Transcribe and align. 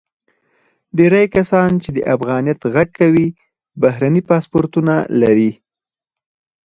ډیری 0.97 1.25
کسان 1.35 1.69
چې 1.83 1.89
د 1.95 1.99
افغانیت 2.15 2.59
غږ 2.73 2.89
کوي، 2.99 3.27
بهرني 3.81 4.21
پاسپورتونه 4.29 4.93
لري. 5.21 5.51